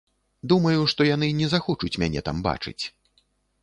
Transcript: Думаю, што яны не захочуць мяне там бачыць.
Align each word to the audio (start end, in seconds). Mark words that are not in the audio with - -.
Думаю, 0.53 0.79
што 0.93 1.07
яны 1.09 1.31
не 1.43 1.51
захочуць 1.53 1.95
мяне 2.05 2.27
там 2.31 2.37
бачыць. 2.53 2.81